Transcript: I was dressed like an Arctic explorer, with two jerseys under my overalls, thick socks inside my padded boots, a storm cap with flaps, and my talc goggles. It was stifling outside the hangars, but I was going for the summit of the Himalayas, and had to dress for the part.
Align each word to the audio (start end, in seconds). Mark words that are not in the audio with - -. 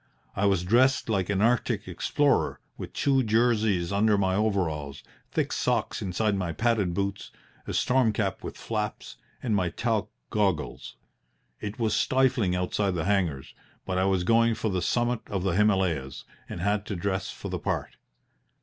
I 0.35 0.47
was 0.47 0.63
dressed 0.63 1.09
like 1.09 1.29
an 1.29 1.43
Arctic 1.43 1.87
explorer, 1.87 2.59
with 2.75 2.91
two 2.93 3.21
jerseys 3.21 3.91
under 3.93 4.17
my 4.17 4.33
overalls, 4.33 5.03
thick 5.29 5.51
socks 5.51 6.01
inside 6.01 6.35
my 6.35 6.53
padded 6.53 6.95
boots, 6.95 7.29
a 7.67 7.73
storm 7.75 8.11
cap 8.11 8.43
with 8.43 8.57
flaps, 8.57 9.17
and 9.43 9.55
my 9.55 9.69
talc 9.69 10.09
goggles. 10.31 10.95
It 11.59 11.77
was 11.77 11.93
stifling 11.95 12.55
outside 12.55 12.95
the 12.95 13.05
hangars, 13.05 13.53
but 13.85 13.99
I 13.99 14.05
was 14.05 14.23
going 14.23 14.55
for 14.55 14.71
the 14.71 14.81
summit 14.81 15.19
of 15.27 15.43
the 15.43 15.51
Himalayas, 15.55 16.23
and 16.49 16.61
had 16.61 16.87
to 16.87 16.95
dress 16.95 17.29
for 17.29 17.49
the 17.49 17.59
part. 17.59 17.97